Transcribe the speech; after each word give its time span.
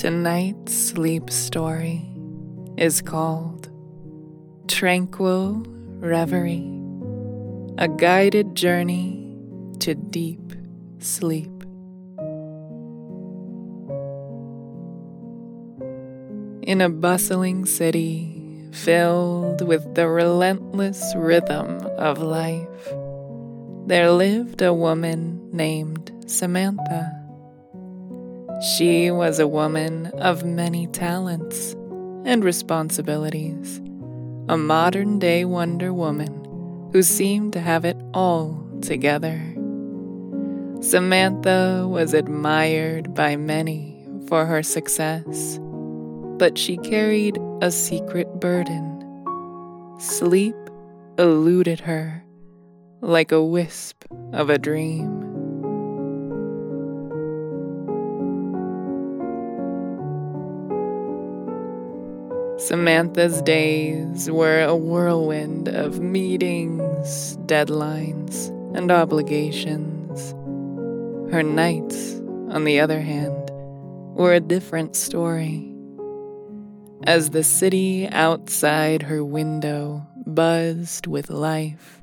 Tonight's 0.00 0.72
sleep 0.72 1.28
story 1.28 2.02
is 2.78 3.02
called 3.02 3.68
Tranquil 4.66 5.62
Reverie, 5.98 6.72
a 7.76 7.86
guided 7.86 8.54
journey 8.54 9.36
to 9.80 9.94
deep 9.94 10.54
sleep. 11.00 11.52
In 16.62 16.80
a 16.80 16.88
bustling 16.88 17.66
city 17.66 18.70
filled 18.72 19.60
with 19.60 19.94
the 19.94 20.08
relentless 20.08 21.12
rhythm 21.14 21.86
of 21.98 22.22
life, 22.22 22.88
there 23.86 24.10
lived 24.10 24.62
a 24.62 24.72
woman 24.72 25.50
named 25.52 26.10
Samantha. 26.26 27.19
She 28.60 29.10
was 29.10 29.38
a 29.38 29.48
woman 29.48 30.08
of 30.18 30.44
many 30.44 30.86
talents 30.88 31.72
and 32.26 32.44
responsibilities, 32.44 33.78
a 34.50 34.58
modern 34.58 35.18
day 35.18 35.46
Wonder 35.46 35.94
Woman 35.94 36.90
who 36.92 37.02
seemed 37.02 37.54
to 37.54 37.60
have 37.60 37.86
it 37.86 37.96
all 38.12 38.62
together. 38.82 39.40
Samantha 40.82 41.86
was 41.88 42.12
admired 42.12 43.14
by 43.14 43.34
many 43.34 44.06
for 44.28 44.44
her 44.44 44.62
success, 44.62 45.58
but 46.36 46.58
she 46.58 46.76
carried 46.76 47.38
a 47.62 47.70
secret 47.70 48.28
burden. 48.40 48.86
Sleep 49.98 50.56
eluded 51.16 51.80
her 51.80 52.22
like 53.00 53.32
a 53.32 53.42
wisp 53.42 54.04
of 54.34 54.50
a 54.50 54.58
dream. 54.58 55.29
Samantha's 62.60 63.40
days 63.40 64.30
were 64.30 64.60
a 64.60 64.76
whirlwind 64.76 65.66
of 65.66 65.98
meetings, 65.98 67.38
deadlines, 67.46 68.48
and 68.76 68.92
obligations. 68.92 70.32
Her 71.32 71.42
nights, 71.42 72.20
on 72.50 72.64
the 72.64 72.78
other 72.78 73.00
hand, 73.00 73.50
were 74.14 74.34
a 74.34 74.40
different 74.40 74.94
story. 74.94 75.74
As 77.04 77.30
the 77.30 77.42
city 77.42 78.06
outside 78.08 79.00
her 79.04 79.24
window 79.24 80.06
buzzed 80.26 81.06
with 81.06 81.30
life, 81.30 82.02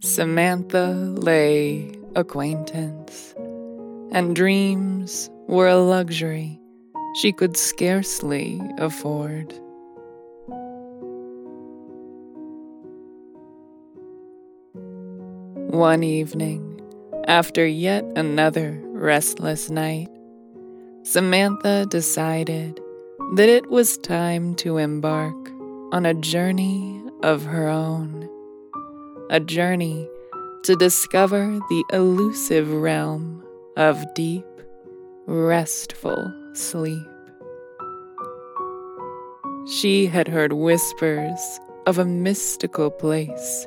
Samantha 0.00 0.92
lay 0.92 1.94
acquaintance, 2.14 3.34
and 4.12 4.36
dreams 4.36 5.30
were 5.48 5.68
a 5.68 5.76
luxury 5.76 6.60
she 7.14 7.32
could 7.32 7.56
scarcely 7.56 8.60
afford. 8.78 9.52
One 15.70 16.02
evening, 16.02 16.80
after 17.26 17.66
yet 17.66 18.04
another 18.16 18.80
restless 18.86 19.70
night, 19.70 20.08
Samantha 21.04 21.86
decided 21.88 22.80
that 23.34 23.48
it 23.48 23.70
was 23.70 23.96
time 23.98 24.54
to 24.56 24.78
embark 24.78 25.36
on 25.92 26.06
a 26.06 26.14
journey 26.14 27.00
of 27.22 27.44
her 27.44 27.68
own. 27.68 28.28
A 29.30 29.38
journey 29.38 30.08
to 30.64 30.74
discover 30.74 31.60
the 31.68 31.84
elusive 31.92 32.72
realm 32.72 33.44
of 33.76 34.02
deep, 34.14 34.46
restful 35.26 36.32
sleep. 36.56 37.06
She 39.66 40.06
had 40.06 40.28
heard 40.28 40.52
whispers 40.52 41.60
of 41.86 41.98
a 41.98 42.04
mystical 42.04 42.90
place, 42.90 43.66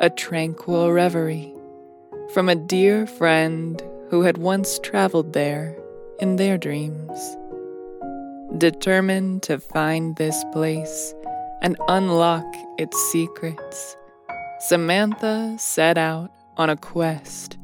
a 0.00 0.10
tranquil 0.10 0.92
reverie, 0.92 1.54
from 2.32 2.48
a 2.48 2.56
dear 2.56 3.06
friend 3.06 3.82
who 4.10 4.22
had 4.22 4.38
once 4.38 4.78
traveled 4.80 5.32
there 5.32 5.76
in 6.20 6.36
their 6.36 6.58
dreams. 6.58 7.36
Determined 8.58 9.42
to 9.44 9.58
find 9.58 10.16
this 10.16 10.44
place 10.52 11.14
and 11.62 11.76
unlock 11.88 12.46
its 12.78 12.96
secrets, 13.12 13.96
Samantha 14.60 15.56
set 15.58 15.98
out 15.98 16.30
on 16.56 16.70
a 16.70 16.76
quest 16.76 17.58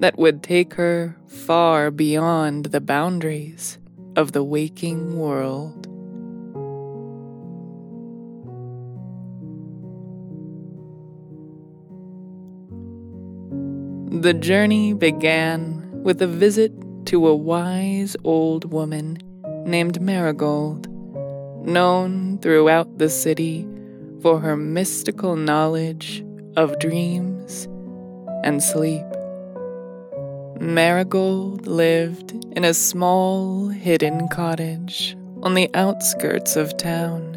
that 0.00 0.18
would 0.18 0.42
take 0.42 0.74
her 0.74 1.16
far 1.26 1.90
beyond 1.90 2.66
the 2.66 2.80
boundaries 2.80 3.78
of 4.16 4.32
the 4.32 4.44
waking 4.44 5.18
world. 5.18 5.88
The 14.22 14.34
journey 14.34 14.92
began 14.92 15.90
with 16.02 16.20
a 16.22 16.26
visit 16.26 16.72
to 17.06 17.26
a 17.26 17.34
wise 17.34 18.16
old 18.24 18.72
woman 18.72 19.18
named 19.66 20.00
Marigold, 20.00 20.86
known 21.66 22.38
throughout 22.38 22.98
the 22.98 23.08
city 23.08 23.66
for 24.20 24.38
her 24.38 24.56
mystical 24.56 25.36
knowledge 25.36 26.24
of 26.56 26.78
dreams 26.78 27.66
and 28.44 28.62
sleep. 28.62 29.11
Marigold 30.62 31.66
lived 31.66 32.44
in 32.54 32.62
a 32.62 32.72
small 32.72 33.66
hidden 33.66 34.28
cottage 34.28 35.16
on 35.42 35.54
the 35.54 35.68
outskirts 35.74 36.54
of 36.54 36.76
town, 36.76 37.36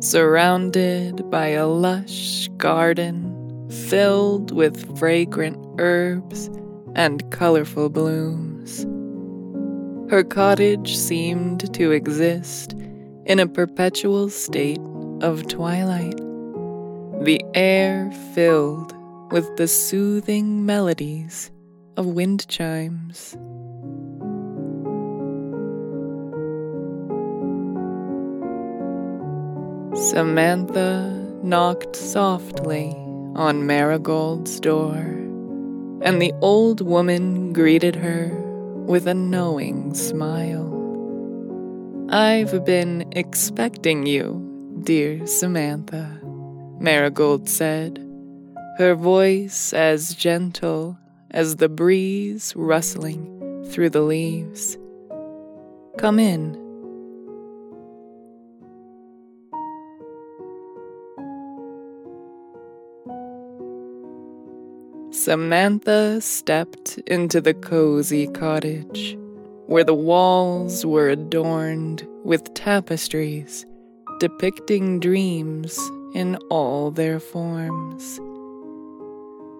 surrounded 0.00 1.30
by 1.30 1.50
a 1.50 1.68
lush 1.68 2.48
garden 2.56 3.70
filled 3.70 4.50
with 4.50 4.98
fragrant 4.98 5.56
herbs 5.78 6.50
and 6.96 7.30
colorful 7.30 7.90
blooms. 7.90 8.82
Her 10.10 10.24
cottage 10.24 10.96
seemed 10.96 11.72
to 11.74 11.92
exist 11.92 12.72
in 13.24 13.38
a 13.38 13.46
perpetual 13.46 14.30
state 14.30 14.80
of 15.20 15.46
twilight, 15.46 16.16
the 17.22 17.40
air 17.54 18.10
filled 18.34 18.96
with 19.30 19.56
the 19.56 19.68
soothing 19.68 20.66
melodies 20.66 21.52
of 21.98 22.06
wind 22.06 22.46
chimes. 22.46 23.32
Samantha 30.10 31.10
knocked 31.42 31.96
softly 31.96 32.90
on 33.34 33.66
Marigold's 33.66 34.60
door, 34.60 34.94
and 36.00 36.22
the 36.22 36.32
old 36.40 36.80
woman 36.80 37.52
greeted 37.52 37.96
her 37.96 38.28
with 38.86 39.08
a 39.08 39.14
knowing 39.14 39.92
smile. 39.92 40.68
I've 42.10 42.64
been 42.64 43.08
expecting 43.10 44.06
you, 44.06 44.80
dear 44.84 45.26
Samantha, 45.26 46.20
Marigold 46.78 47.48
said, 47.48 47.98
her 48.76 48.94
voice 48.94 49.72
as 49.72 50.14
gentle 50.14 50.96
as 51.30 51.56
the 51.56 51.68
breeze 51.68 52.52
rustling 52.56 53.64
through 53.70 53.90
the 53.90 54.02
leaves. 54.02 54.78
Come 55.98 56.18
in. 56.18 56.54
Samantha 65.10 66.20
stepped 66.20 66.98
into 67.06 67.40
the 67.40 67.54
cozy 67.54 68.28
cottage, 68.28 69.18
where 69.66 69.84
the 69.84 69.94
walls 69.94 70.86
were 70.86 71.08
adorned 71.08 72.06
with 72.24 72.54
tapestries 72.54 73.66
depicting 74.18 74.98
dreams 74.98 75.78
in 76.12 76.36
all 76.50 76.90
their 76.90 77.20
forms. 77.20 78.20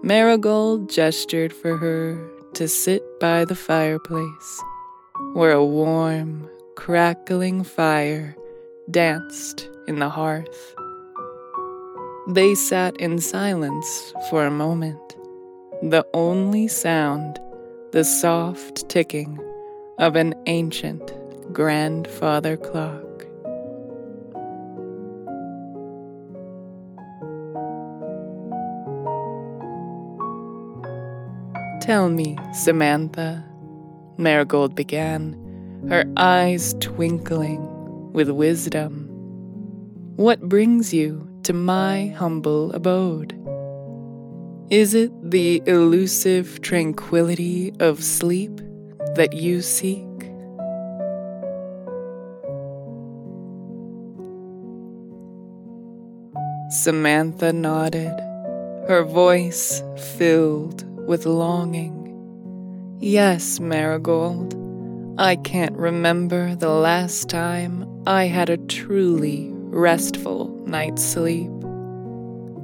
Marigold 0.08 0.88
gestured 0.88 1.52
for 1.52 1.76
her 1.76 2.18
to 2.54 2.66
sit 2.66 3.02
by 3.20 3.44
the 3.44 3.54
fireplace, 3.54 4.62
where 5.34 5.52
a 5.52 5.62
warm, 5.62 6.48
crackling 6.76 7.62
fire 7.62 8.34
danced 8.90 9.68
in 9.86 9.98
the 9.98 10.08
hearth. 10.08 10.74
They 12.26 12.54
sat 12.54 12.96
in 12.96 13.18
silence 13.18 14.14
for 14.30 14.46
a 14.46 14.50
moment, 14.50 15.14
the 15.82 16.06
only 16.14 16.68
sound 16.68 17.38
the 17.92 18.02
soft 18.02 18.88
ticking 18.88 19.38
of 19.98 20.16
an 20.16 20.32
ancient 20.46 21.12
grandfather 21.52 22.56
clock. 22.56 23.07
Tell 31.88 32.10
me, 32.10 32.36
Samantha, 32.52 33.42
Marigold 34.18 34.74
began, 34.74 35.32
her 35.88 36.04
eyes 36.18 36.74
twinkling 36.80 37.62
with 38.12 38.28
wisdom. 38.28 39.06
What 40.16 40.50
brings 40.50 40.92
you 40.92 41.26
to 41.44 41.54
my 41.54 42.08
humble 42.08 42.72
abode? 42.72 43.32
Is 44.68 44.92
it 44.92 45.10
the 45.30 45.62
elusive 45.64 46.60
tranquility 46.60 47.72
of 47.80 48.04
sleep 48.04 48.60
that 49.14 49.32
you 49.32 49.62
seek? 49.62 50.04
Samantha 56.68 57.54
nodded, 57.54 58.12
her 58.88 59.06
voice 59.08 59.82
filled 60.18 60.84
with 61.08 61.24
longing. 61.24 61.94
Yes, 63.00 63.58
Marigold, 63.58 64.54
I 65.18 65.36
can't 65.36 65.76
remember 65.76 66.54
the 66.54 66.68
last 66.68 67.28
time 67.30 67.88
I 68.06 68.24
had 68.24 68.50
a 68.50 68.58
truly 68.58 69.50
restful 69.52 70.48
night's 70.66 71.02
sleep. 71.02 71.50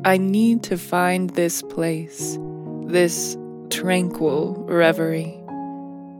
I 0.05 0.19
need 0.19 0.63
to 0.65 0.77
find 0.77 1.31
this 1.31 1.63
place, 1.63 2.39
this 2.85 3.37
tranquil 3.71 4.55
reverie, 4.69 5.41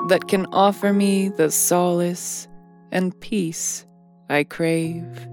that 0.09 0.27
can 0.27 0.47
offer 0.47 0.95
me 0.95 1.29
the 1.29 1.51
solace 1.51 2.49
and 2.91 3.19
peace 3.21 3.85
I 4.31 4.45
crave. 4.45 5.29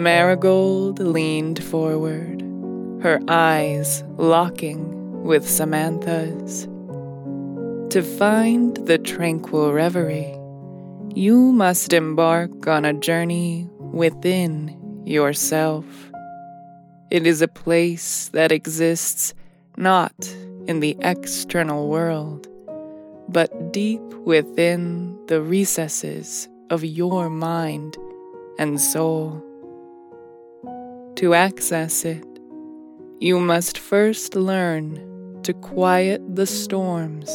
Marigold 0.00 0.98
leaned 0.98 1.62
forward, 1.62 2.40
her 3.02 3.20
eyes 3.28 4.02
locking 4.16 5.22
with 5.24 5.46
Samantha's. 5.46 6.64
To 7.90 8.02
find 8.02 8.78
the 8.86 8.96
tranquil 8.96 9.74
reverie, 9.74 10.34
you 11.14 11.52
must 11.52 11.92
embark 11.92 12.66
on 12.66 12.86
a 12.86 12.94
journey 12.94 13.68
within 13.78 15.02
yourself. 15.04 15.84
It 17.10 17.26
is 17.26 17.42
a 17.42 17.48
place 17.48 18.28
that 18.28 18.52
exists 18.52 19.34
not 19.76 20.14
in 20.66 20.80
the 20.80 20.96
external 21.00 21.88
world, 21.88 22.48
but 23.28 23.70
deep 23.70 24.00
within 24.24 25.18
the 25.26 25.42
recesses 25.42 26.48
of 26.70 26.82
your 26.84 27.28
mind 27.28 27.98
and 28.58 28.80
soul. 28.80 29.44
To 31.20 31.34
access 31.34 32.06
it, 32.06 32.24
you 33.18 33.40
must 33.40 33.76
first 33.76 34.34
learn 34.34 35.42
to 35.42 35.52
quiet 35.52 36.22
the 36.34 36.46
storms 36.46 37.28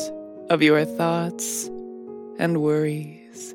of 0.50 0.64
your 0.64 0.86
thoughts 0.86 1.68
and 2.40 2.64
worries. 2.64 3.54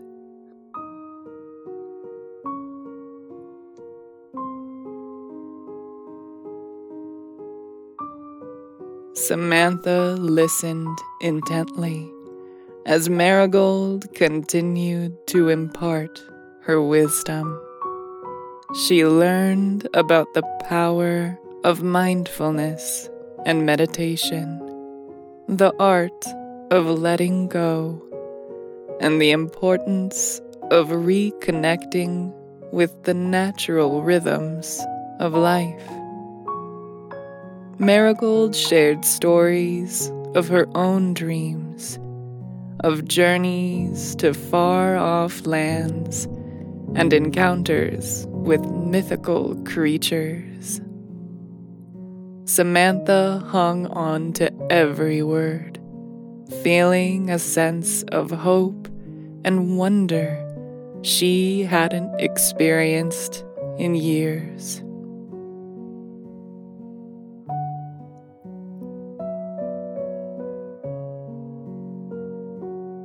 Samantha 9.14 10.14
listened 10.16 10.96
intently 11.22 12.08
as 12.86 13.10
Marigold 13.10 14.14
continued 14.14 15.12
to 15.26 15.48
impart 15.48 16.22
her 16.62 16.80
wisdom. 16.80 17.60
She 18.72 19.04
learned 19.04 19.88
about 19.94 20.32
the 20.34 20.44
power 20.68 21.36
of 21.64 21.82
mindfulness 21.82 23.10
and 23.44 23.66
meditation, 23.66 24.60
the 25.48 25.72
art 25.80 26.24
of 26.70 26.86
letting 26.86 27.48
go, 27.48 28.00
and 29.00 29.20
the 29.20 29.32
importance 29.32 30.40
of 30.70 30.90
reconnecting 30.90 32.32
with 32.72 33.02
the 33.02 33.12
natural 33.12 34.02
rhythms 34.02 34.80
of 35.18 35.34
life. 35.34 35.90
Marigold 37.80 38.54
shared 38.54 39.04
stories 39.04 40.12
of 40.36 40.46
her 40.46 40.68
own 40.76 41.12
dreams, 41.12 41.98
of 42.84 43.04
journeys 43.08 44.14
to 44.14 44.32
far 44.32 44.96
off 44.96 45.44
lands, 45.44 46.28
and 46.94 47.12
encounters 47.12 48.26
with 48.42 48.64
mythical 48.66 49.54
creatures. 49.64 50.80
Samantha 52.44 53.44
hung 53.46 53.86
on 53.88 54.32
to 54.34 54.52
every 54.70 55.22
word, 55.22 55.78
feeling 56.62 57.30
a 57.30 57.38
sense 57.38 58.02
of 58.04 58.30
hope 58.30 58.88
and 59.44 59.78
wonder 59.78 60.46
she 61.02 61.62
hadn't 61.62 62.20
experienced 62.20 63.44
in 63.78 63.94
years. 63.94 64.82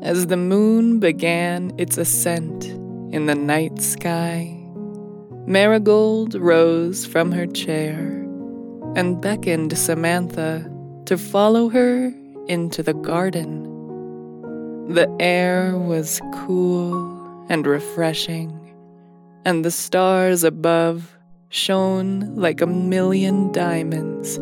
As 0.01 0.27
the 0.27 0.38
moon 0.38 1.00
began 1.00 1.74
its 1.77 1.98
ascent 1.98 2.65
in 3.13 3.25
the 3.25 3.34
night 3.34 3.82
sky, 3.82 4.54
Marigold 5.48 6.34
rose 6.34 7.06
from 7.06 7.32
her 7.32 7.46
chair 7.46 7.98
and 8.96 9.22
beckoned 9.22 9.78
Samantha 9.78 10.68
to 11.06 11.20
follow 11.20 11.70
her 11.70 12.12
into 12.48 12.82
the 12.82 12.96
garden. 12.96 13.64
The 14.88 15.08
air 15.20 15.78
was 15.78 16.20
cool 16.34 17.46
and 17.48 17.68
refreshing, 17.68 18.74
and 19.46 19.64
the 19.64 19.70
stars 19.70 20.44
above 20.44 21.16
shone 21.50 22.36
like 22.36 22.60
a 22.60 22.68
million 22.68 23.52
diamonds 23.52 24.40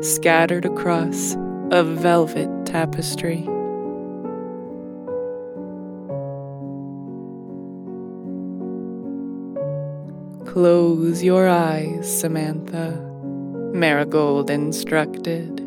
scattered 0.00 0.64
across 0.64 1.34
a 1.70 1.82
velvet 1.82 2.48
tapestry. 2.64 3.46
Close 10.56 11.22
your 11.22 11.46
eyes, 11.46 12.08
Samantha. 12.08 12.92
Marigold 13.74 14.48
instructed. 14.48 15.60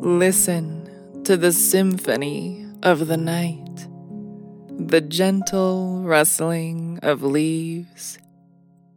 Listen 0.00 0.90
to 1.22 1.36
the 1.36 1.52
symphony 1.52 2.66
of 2.82 3.06
the 3.06 3.16
night, 3.16 3.86
the 4.76 5.00
gentle 5.00 6.02
rustling 6.02 6.98
of 7.04 7.22
leaves, 7.22 8.18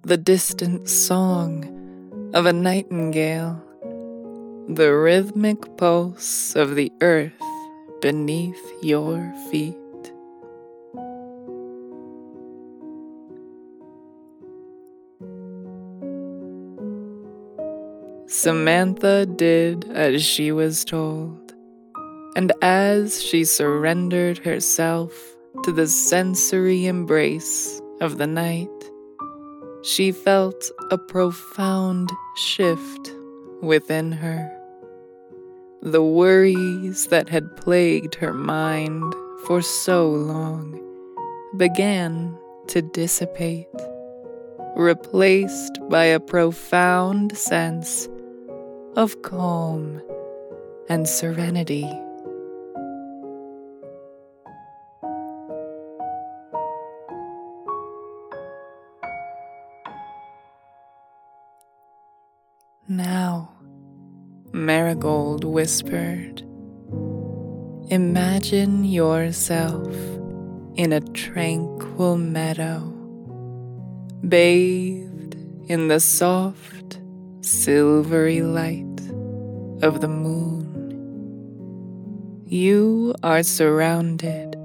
the 0.02 0.18
distant 0.18 0.90
song 0.90 2.32
of 2.34 2.48
a 2.48 2.54
nightingale, 2.54 3.62
the 4.70 4.92
rhythmic 4.92 5.78
pulse 5.78 6.56
of 6.56 6.74
the 6.74 6.92
earth 7.02 7.44
beneath 8.02 8.74
your 8.82 9.32
feet. 9.52 9.79
Samantha 18.32 19.26
did 19.26 19.86
as 19.90 20.24
she 20.24 20.52
was 20.52 20.86
told, 20.86 21.52
and 22.36 22.54
as 22.62 23.24
she 23.24 23.44
surrendered 23.44 24.38
herself 24.38 25.12
to 25.64 25.72
the 25.72 25.88
sensory 25.88 26.86
embrace 26.86 27.82
of 28.02 28.20
the 28.20 28.28
night, 28.28 28.70
she 29.82 30.12
felt 30.12 30.70
a 30.92 30.98
profound 31.00 32.12
shift 32.36 33.12
within 33.64 34.12
her. 34.12 34.56
The 35.82 36.04
worries 36.04 37.08
that 37.08 37.30
had 37.30 37.58
plagued 37.58 38.14
her 38.14 38.36
mind 38.36 39.12
for 39.48 39.64
so 39.64 40.08
long 40.08 40.80
began 41.58 42.38
to 42.68 42.84
dissipate, 42.84 43.66
replaced 44.76 45.80
by 45.90 46.06
a 46.06 46.20
profound 46.20 47.36
sense 47.36 48.08
of 49.00 49.22
calm 49.22 50.02
and 50.90 51.08
serenity. 51.08 51.90
Now, 62.90 63.52
Marigold 64.52 65.46
whispered, 65.46 66.42
Imagine 67.90 68.84
yourself 68.84 69.96
in 70.76 70.92
a 70.92 71.00
tranquil 71.00 72.18
meadow, 72.18 72.82
bathed 74.28 75.38
in 75.70 75.88
the 75.88 76.02
soft, 76.02 77.00
silvery 77.42 78.42
light 78.42 78.89
of 79.82 80.02
the 80.02 80.08
moon. 80.08 80.66
You 82.48 83.14
are 83.24 83.44
surrounded 83.44 84.56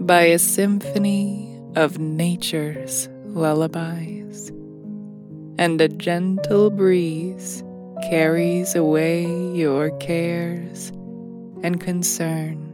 by 0.00 0.22
a 0.22 0.38
symphony 0.38 1.60
of 1.76 1.98
nature's 1.98 3.08
lullabies, 3.26 4.48
and 5.58 5.80
a 5.80 5.88
gentle 5.88 6.70
breeze 6.70 7.62
carries 8.10 8.74
away 8.74 9.26
your 9.52 9.90
cares 9.98 10.88
and 11.62 11.80
concerns. 11.80 12.65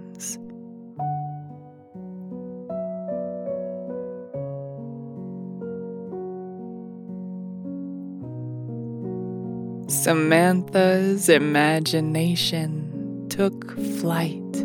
Samantha's 10.02 11.28
imagination 11.28 13.24
took 13.30 13.78
flight, 14.00 14.56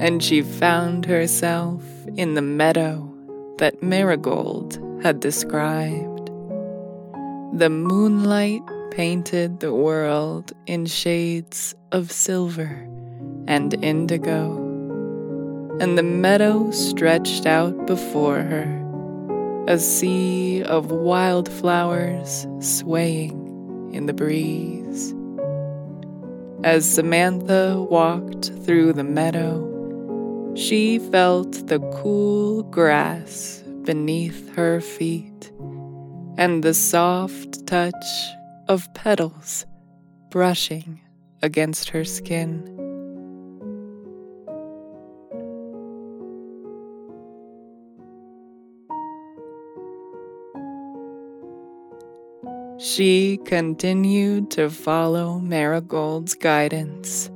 and 0.00 0.24
she 0.24 0.40
found 0.40 1.04
herself 1.04 1.84
in 2.16 2.32
the 2.32 2.40
meadow 2.40 3.06
that 3.58 3.82
Marigold 3.82 4.80
had 5.02 5.20
described. 5.20 6.30
The 7.52 7.68
moonlight 7.68 8.62
painted 8.90 9.60
the 9.60 9.74
world 9.74 10.52
in 10.66 10.86
shades 10.86 11.74
of 11.92 12.10
silver 12.10 12.88
and 13.46 13.74
indigo, 13.84 14.56
and 15.80 15.98
the 15.98 16.02
meadow 16.02 16.70
stretched 16.70 17.44
out 17.44 17.86
before 17.86 18.40
her, 18.40 19.64
a 19.68 19.78
sea 19.78 20.62
of 20.62 20.90
wildflowers 20.90 22.46
swaying 22.60 23.49
in 23.92 24.06
the 24.06 24.12
breeze. 24.12 25.14
As 26.62 26.88
Samantha 26.88 27.80
walked 27.80 28.52
through 28.64 28.92
the 28.92 29.04
meadow, 29.04 29.66
she 30.54 30.98
felt 30.98 31.66
the 31.68 31.78
cool 32.02 32.62
grass 32.64 33.62
beneath 33.84 34.54
her 34.54 34.80
feet 34.80 35.50
and 36.36 36.62
the 36.62 36.74
soft 36.74 37.66
touch 37.66 37.94
of 38.68 38.92
petals 38.94 39.64
brushing 40.30 41.00
against 41.42 41.90
her 41.90 42.04
skin. 42.04 42.79
She 52.80 53.38
continued 53.44 54.50
to 54.50 54.70
follow 54.70 55.38
Marigold's 55.38 56.32
guidance, 56.32 57.30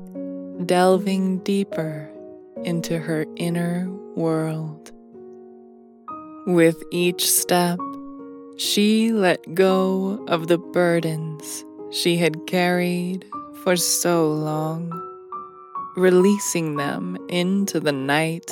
delving 0.65 1.39
deeper 1.41 2.11
into 2.65 2.99
her 2.99 3.27
inner 3.37 3.91
world. 4.17 4.91
With 6.47 6.83
each 6.91 7.31
step, 7.31 7.79
she 8.57 9.13
let 9.13 9.55
go 9.55 10.25
of 10.29 10.49
the 10.49 10.57
burdens 10.57 11.63
she 11.91 12.17
had 12.17 12.47
carried 12.47 13.27
for 13.63 13.77
so 13.77 14.33
long, 14.33 14.91
releasing 15.95 16.77
them 16.77 17.19
into 17.29 17.81
the 17.81 17.93
night 17.93 18.51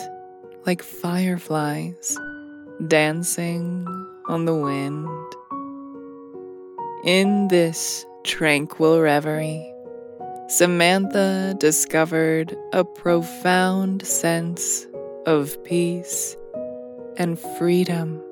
like 0.67 0.83
fireflies 0.83 2.19
dancing 2.87 3.87
on 4.29 4.45
the 4.45 4.55
wind. 4.55 5.09
In 7.05 7.49
this 7.49 8.07
tranquil 8.23 9.01
reverie, 9.01 9.75
Samantha 10.47 11.53
discovered 11.59 12.57
a 12.73 12.85
profound 12.85 14.07
sense 14.07 14.87
of 15.27 15.65
peace 15.65 16.37
and 17.17 17.41
freedom, 17.59 18.23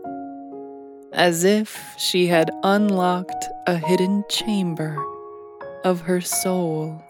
as 1.12 1.42
if 1.42 1.76
she 1.98 2.28
had 2.28 2.52
unlocked 2.62 3.44
a 3.66 3.76
hidden 3.76 4.22
chamber 4.30 4.96
of 5.82 6.02
her 6.02 6.20
soul. 6.20 7.02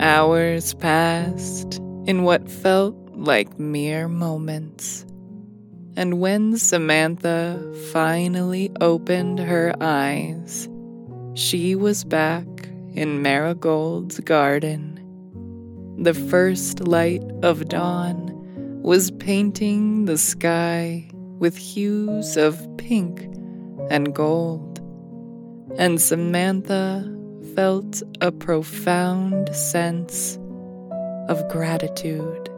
Hours 0.00 0.74
passed 0.74 1.80
in 2.06 2.22
what 2.22 2.48
felt 2.48 2.94
like 3.12 3.58
mere 3.58 4.06
moments. 4.08 5.04
And 5.96 6.20
when 6.20 6.56
Samantha 6.56 7.60
finally 7.92 8.70
opened 8.80 9.40
her 9.40 9.74
eyes, 9.80 10.68
she 11.34 11.74
was 11.74 12.04
back 12.04 12.46
in 12.94 13.22
Marigold's 13.22 14.20
garden. 14.20 15.02
The 15.98 16.14
first 16.14 16.80
light 16.80 17.22
of 17.42 17.68
dawn 17.68 18.32
was 18.82 19.10
painting 19.12 20.04
the 20.04 20.18
sky 20.18 21.10
with 21.38 21.56
hues 21.56 22.36
of 22.36 22.64
pink 22.76 23.22
and 23.90 24.14
gold, 24.14 24.78
and 25.78 26.00
Samantha 26.00 27.12
felt 27.54 28.02
a 28.20 28.30
profound 28.30 29.54
sense 29.54 30.38
of 31.28 31.46
gratitude. 31.48 32.50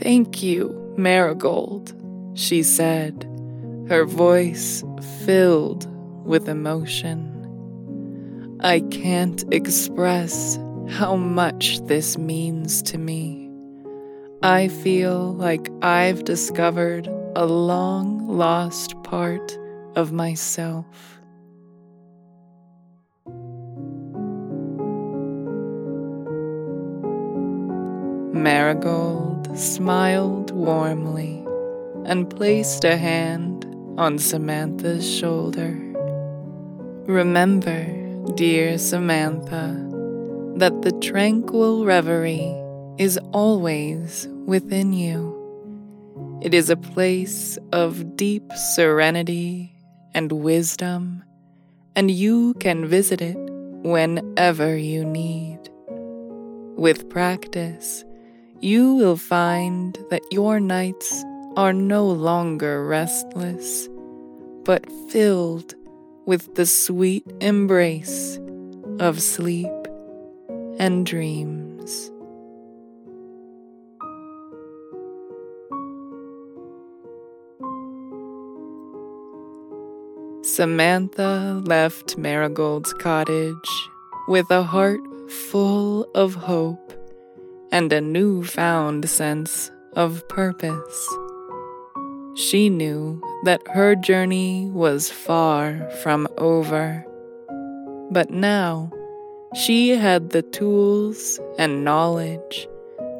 Thank 0.00 0.42
you, 0.42 0.94
Marigold, 0.96 1.94
she 2.34 2.62
said, 2.62 3.24
her 3.88 4.04
voice 4.04 4.82
filled 5.24 5.86
with 6.26 6.48
emotion. 6.48 7.28
I 8.60 8.80
can't 8.90 9.44
express 9.52 10.58
how 10.88 11.16
much 11.16 11.80
this 11.86 12.18
means 12.18 12.82
to 12.82 12.98
me. 12.98 13.48
I 14.42 14.68
feel 14.68 15.34
like 15.34 15.70
I've 15.82 16.24
discovered 16.24 17.08
a 17.36 17.46
long 17.46 18.26
lost 18.26 19.00
part 19.04 19.56
of 19.96 20.12
myself. 20.12 20.86
Marigold 28.32 29.56
smiled 29.56 30.50
warmly 30.50 31.44
and 32.04 32.28
placed 32.28 32.84
a 32.84 32.96
hand 32.96 33.64
on 33.98 34.18
Samantha's 34.18 35.08
shoulder. 35.08 35.78
Remember, 37.06 37.84
dear 38.34 38.78
Samantha, 38.78 39.76
that 40.56 40.82
the 40.82 40.92
tranquil 41.00 41.84
reverie 41.84 42.54
is 42.98 43.18
always 43.32 44.28
within 44.46 44.92
you. 44.92 45.38
It 46.42 46.54
is 46.54 46.70
a 46.70 46.76
place 46.76 47.58
of 47.70 48.16
deep 48.16 48.50
serenity 48.74 49.72
and 50.14 50.30
wisdom, 50.32 51.24
and 51.96 52.10
you 52.10 52.54
can 52.54 52.86
visit 52.86 53.20
it 53.20 53.36
whenever 53.82 54.76
you 54.76 55.04
need. 55.04 55.58
With 56.76 57.10
practice, 57.10 58.04
you 58.60 58.94
will 58.94 59.16
find 59.16 59.98
that 60.10 60.22
your 60.30 60.60
nights 60.60 61.24
are 61.56 61.72
no 61.72 62.06
longer 62.06 62.86
restless, 62.86 63.88
but 64.64 64.86
filled 65.10 65.74
with 66.26 66.54
the 66.54 66.66
sweet 66.66 67.24
embrace 67.40 68.38
of 69.00 69.20
sleep 69.20 69.72
and 70.78 71.04
dreams. 71.04 72.11
Samantha 80.52 81.62
left 81.64 82.18
Marigold's 82.18 82.92
cottage 82.92 83.88
with 84.28 84.50
a 84.50 84.62
heart 84.62 85.00
full 85.30 86.06
of 86.14 86.34
hope 86.34 86.92
and 87.72 87.90
a 87.90 88.02
newfound 88.02 89.08
sense 89.08 89.70
of 89.94 90.28
purpose. 90.28 91.08
She 92.34 92.68
knew 92.68 93.22
that 93.44 93.66
her 93.68 93.96
journey 93.96 94.66
was 94.66 95.08
far 95.08 95.88
from 96.02 96.28
over, 96.36 97.02
but 98.10 98.28
now 98.28 98.92
she 99.54 99.96
had 99.96 100.30
the 100.30 100.42
tools 100.42 101.40
and 101.56 101.82
knowledge 101.82 102.68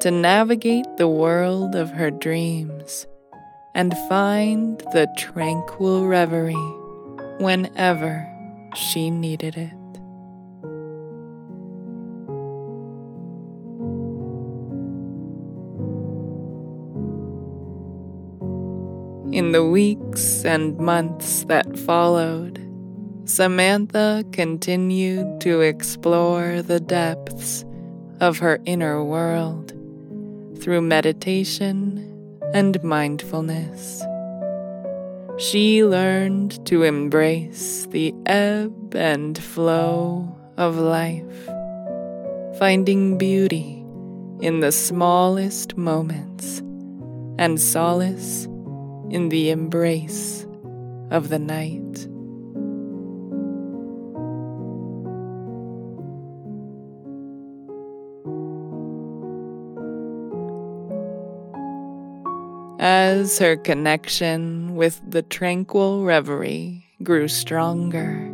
to 0.01 0.11
navigate 0.11 0.85
the 0.97 1.07
world 1.07 1.73
of 1.73 1.89
her 1.89 2.11
dreams 2.11 3.07
and 3.73 3.97
find 4.07 4.77
the 4.93 5.07
tranquil 5.17 6.05
reverie 6.05 6.82
whenever 7.43 8.27
she 8.73 9.11
needed 9.11 9.57
it. 9.57 9.73
In 19.33 19.51
the 19.51 19.65
weeks 19.65 20.45
and 20.45 20.77
months 20.77 21.43
that 21.45 21.77
followed, 21.79 22.59
Samantha 23.25 24.23
continued 24.31 25.41
to 25.41 25.61
explore 25.61 26.61
the 26.61 26.79
depths 26.79 27.65
of 28.19 28.37
her 28.39 28.59
inner 28.65 29.03
world 29.03 29.69
through 30.61 30.81
meditation 30.81 32.09
and 32.53 32.81
mindfulness. 32.83 34.03
She 35.37 35.83
learned 35.83 36.63
to 36.67 36.83
embrace 36.83 37.87
the 37.87 38.13
ebb 38.27 38.95
and 38.95 39.35
flow 39.37 40.37
of 40.57 40.77
life, 40.77 41.49
finding 42.59 43.17
beauty 43.17 43.83
in 44.41 44.59
the 44.59 44.71
smallest 44.71 45.75
moments 45.75 46.59
and 47.39 47.59
solace 47.59 48.45
in 49.09 49.29
the 49.29 49.49
embrace 49.49 50.45
of 51.09 51.29
the 51.29 51.39
night. 51.39 52.07
As 62.85 63.39
her 63.39 63.55
connection 63.55 64.75
with 64.75 64.99
the 65.09 65.21
tranquil 65.21 66.03
reverie 66.03 66.83
grew 67.01 67.29
stronger, 67.29 68.29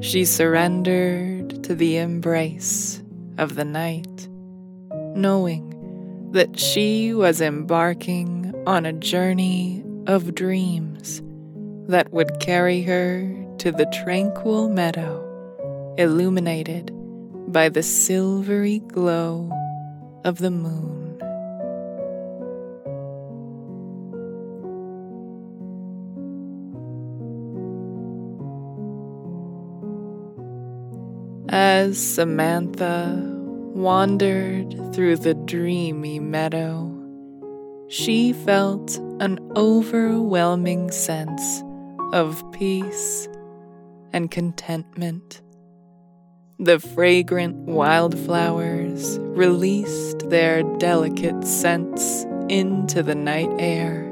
She 0.00 0.24
surrendered 0.24 1.62
to 1.64 1.74
the 1.74 1.96
embrace 1.96 3.02
of 3.38 3.54
the 3.54 3.64
night, 3.64 4.28
knowing 5.14 5.68
that 6.32 6.58
she 6.58 7.14
was 7.14 7.40
embarking 7.40 8.52
on 8.66 8.86
a 8.86 8.92
journey 8.92 9.84
of 10.06 10.34
dreams 10.34 11.22
that 11.88 12.12
would 12.12 12.40
carry 12.40 12.82
her 12.82 13.22
to 13.58 13.70
the 13.70 13.86
tranquil 14.04 14.68
meadow, 14.68 15.20
illuminated 15.98 16.90
by 17.52 17.68
the 17.68 17.82
silvery 17.82 18.78
glow 18.78 19.50
of 20.24 20.38
the 20.38 20.50
moon. 20.50 21.01
As 31.54 31.98
Samantha 31.98 33.14
wandered 33.74 34.94
through 34.94 35.18
the 35.18 35.34
dreamy 35.34 36.18
meadow, 36.18 36.90
she 37.88 38.32
felt 38.32 38.96
an 39.20 39.38
overwhelming 39.54 40.90
sense 40.90 41.62
of 42.14 42.42
peace 42.52 43.28
and 44.14 44.30
contentment. 44.30 45.42
The 46.58 46.80
fragrant 46.80 47.56
wildflowers 47.68 49.18
released 49.18 50.30
their 50.30 50.62
delicate 50.78 51.44
scents 51.44 52.24
into 52.48 53.02
the 53.02 53.14
night 53.14 53.50
air, 53.58 54.08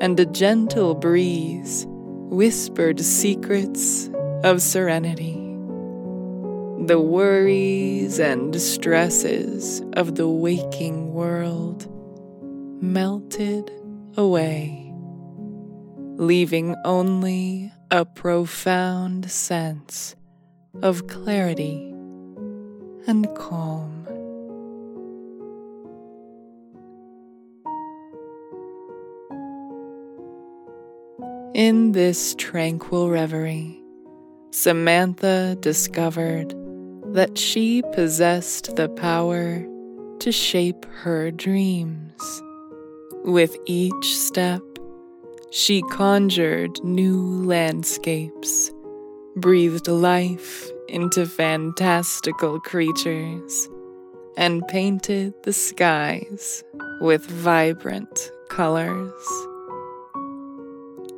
and 0.00 0.20
a 0.20 0.26
gentle 0.26 0.94
breeze 0.94 1.86
whispered 1.88 3.00
secrets 3.00 4.08
of 4.44 4.62
serenity 4.62 5.43
the 6.86 7.00
worries 7.00 8.18
and 8.20 8.60
stresses 8.60 9.80
of 9.94 10.16
the 10.16 10.28
waking 10.28 11.14
world 11.14 11.86
melted 12.82 13.70
away, 14.16 14.92
leaving 16.16 16.74
only 16.84 17.72
a 17.90 18.04
profound 18.04 19.30
sense 19.30 20.14
of 20.82 21.06
clarity 21.06 21.90
and 23.06 23.34
calm. 23.34 24.06
In 31.54 31.92
this 31.92 32.34
tranquil 32.34 33.08
reverie, 33.08 33.80
Samantha 34.50 35.56
discovered 35.60 36.54
that 37.14 37.38
she 37.38 37.80
possessed 37.92 38.74
the 38.74 38.88
power 38.88 39.64
to 40.18 40.32
shape 40.32 40.84
her 40.86 41.30
dreams. 41.30 42.42
With 43.24 43.56
each 43.66 44.16
step, 44.16 44.62
she 45.52 45.82
conjured 45.92 46.82
new 46.82 47.44
landscapes, 47.44 48.72
breathed 49.36 49.86
life 49.86 50.68
into 50.88 51.24
fantastical 51.24 52.58
creatures, 52.58 53.68
and 54.36 54.66
painted 54.66 55.34
the 55.44 55.52
skies 55.52 56.64
with 57.00 57.24
vibrant 57.26 58.32
colors. 58.48 59.12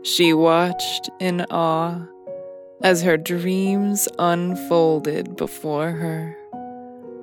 She 0.02 0.34
watched 0.34 1.08
in 1.20 1.46
awe 1.50 2.06
as 2.82 3.02
her 3.02 3.16
dreams 3.16 4.08
unfolded 4.18 5.36
before 5.36 5.92
her, 5.92 6.36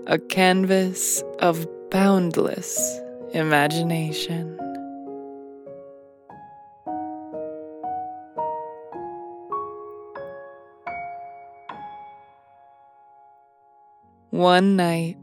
a 0.08 0.18
canvas 0.18 1.24
of 1.40 1.68
boundless 1.90 3.00
imagination. 3.34 4.58
One 14.32 14.76
night, 14.76 15.18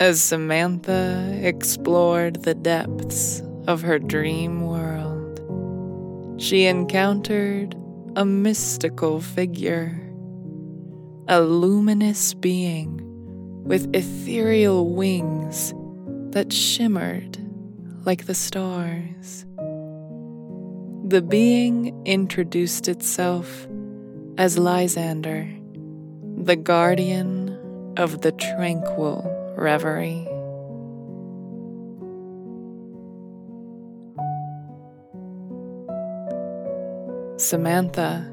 as 0.00 0.20
Samantha 0.20 1.40
explored 1.42 2.42
the 2.42 2.54
depths 2.54 3.42
of 3.66 3.80
her 3.80 3.98
dream 3.98 4.66
world, 4.66 5.40
she 6.40 6.66
encountered 6.66 7.74
a 8.16 8.24
mystical 8.24 9.20
figure, 9.20 10.00
a 11.26 11.40
luminous 11.40 12.32
being 12.34 13.00
with 13.64 13.92
ethereal 13.94 14.90
wings 14.90 15.74
that 16.30 16.52
shimmered 16.52 17.38
like 18.04 18.26
the 18.26 18.34
stars. 18.34 19.44
The 21.06 21.22
being 21.22 22.00
introduced 22.06 22.86
itself 22.86 23.66
as 24.38 24.58
Lysander, 24.58 25.48
the 26.36 26.56
guardian 26.56 27.94
of 27.96 28.20
the 28.20 28.32
tranquil 28.32 29.28
reverie. 29.56 30.28
Samantha, 37.44 38.26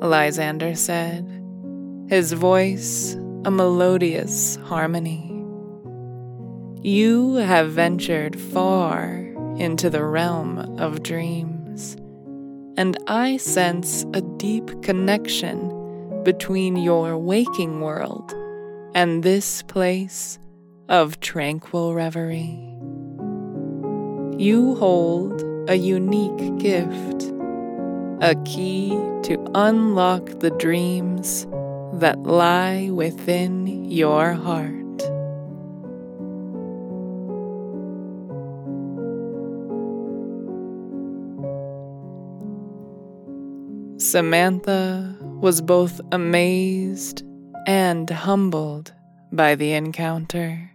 Lysander 0.00 0.74
said, 0.74 1.28
his 2.08 2.32
voice 2.32 3.14
a 3.44 3.50
melodious 3.50 4.56
harmony. 4.64 5.30
You 6.80 7.34
have 7.34 7.72
ventured 7.72 8.40
far 8.40 9.16
into 9.58 9.90
the 9.90 10.02
realm 10.02 10.58
of 10.78 11.02
dreams, 11.02 11.96
and 12.78 12.96
I 13.06 13.36
sense 13.36 14.06
a 14.14 14.22
deep 14.22 14.82
connection 14.82 16.22
between 16.24 16.76
your 16.76 17.18
waking 17.18 17.82
world 17.82 18.32
and 18.94 19.22
this 19.22 19.62
place 19.62 20.38
of 20.88 21.20
tranquil 21.20 21.92
reverie. 21.92 22.58
You 24.38 24.76
hold 24.76 25.42
a 25.68 25.74
unique 25.74 26.58
gift 26.58 27.33
a 28.20 28.34
key 28.44 28.90
to 29.22 29.44
unlock 29.54 30.40
the 30.40 30.50
dreams 30.50 31.46
that 31.94 32.22
lie 32.22 32.90
within 32.90 33.84
your 33.90 34.32
heart. 34.32 34.74
Samantha 44.00 45.16
was 45.40 45.60
both 45.60 46.00
amazed 46.12 47.22
and 47.66 48.08
humbled 48.10 48.92
by 49.32 49.54
the 49.54 49.72
encounter. 49.72 50.70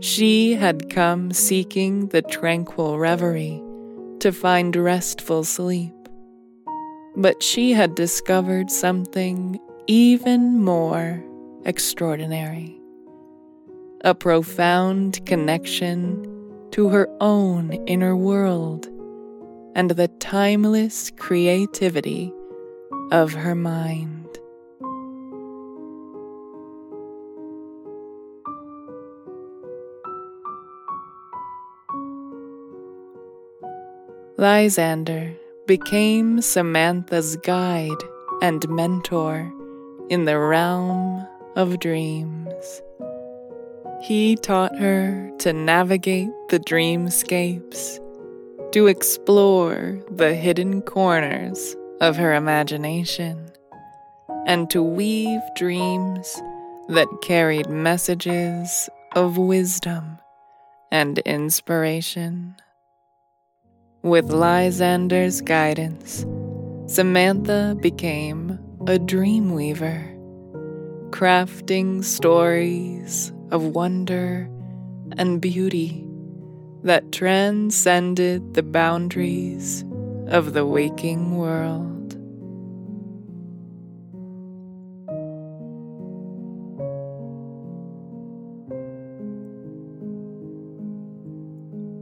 She 0.00 0.54
had 0.54 0.90
come 0.90 1.32
seeking 1.32 2.08
the 2.08 2.22
tranquil 2.22 2.98
reverie 2.98 3.62
to 4.20 4.32
find 4.32 4.76
restful 4.76 5.44
sleep. 5.44 5.99
But 7.16 7.42
she 7.42 7.72
had 7.72 7.94
discovered 7.94 8.70
something 8.70 9.58
even 9.86 10.62
more 10.62 11.22
extraordinary 11.64 12.80
a 14.02 14.14
profound 14.14 15.24
connection 15.26 16.26
to 16.70 16.88
her 16.88 17.08
own 17.20 17.72
inner 17.86 18.16
world 18.16 18.86
and 19.74 19.90
the 19.90 20.08
timeless 20.20 21.10
creativity 21.18 22.32
of 23.12 23.34
her 23.34 23.54
mind. 23.54 24.38
Lysander 34.38 35.34
became 35.70 36.40
Samantha's 36.40 37.36
guide 37.36 38.02
and 38.42 38.68
mentor 38.68 39.52
in 40.08 40.24
the 40.24 40.36
realm 40.36 41.24
of 41.54 41.78
dreams. 41.78 42.82
He 44.02 44.34
taught 44.34 44.76
her 44.78 45.30
to 45.38 45.52
navigate 45.52 46.30
the 46.48 46.58
dreamscapes, 46.58 48.00
to 48.72 48.88
explore 48.88 50.02
the 50.10 50.34
hidden 50.34 50.82
corners 50.82 51.76
of 52.00 52.16
her 52.16 52.34
imagination, 52.34 53.52
and 54.48 54.68
to 54.70 54.82
weave 54.82 55.40
dreams 55.54 56.42
that 56.88 57.06
carried 57.22 57.70
messages 57.70 58.90
of 59.14 59.38
wisdom 59.38 60.18
and 60.90 61.20
inspiration. 61.20 62.56
With 64.02 64.32
Lysander's 64.32 65.42
guidance, 65.42 66.24
Samantha 66.86 67.76
became 67.82 68.58
a 68.86 68.98
dream 68.98 69.52
weaver, 69.52 70.02
crafting 71.10 72.02
stories 72.02 73.30
of 73.50 73.74
wonder 73.74 74.48
and 75.18 75.38
beauty 75.38 76.08
that 76.82 77.12
transcended 77.12 78.54
the 78.54 78.62
boundaries 78.62 79.84
of 80.28 80.54
the 80.54 80.64
waking 80.64 81.36
world. 81.36 81.89